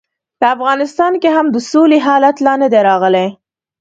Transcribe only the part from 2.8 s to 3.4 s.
راغلی.